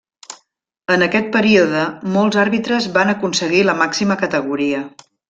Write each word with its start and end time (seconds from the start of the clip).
En 0.93 1.05
aquest 1.07 1.27
període 1.35 1.83
molts 2.15 2.39
àrbitres 2.45 2.87
van 2.99 3.13
aconseguir 3.13 3.61
la 3.69 3.77
màxima 3.83 4.19
categoria. 4.23 4.81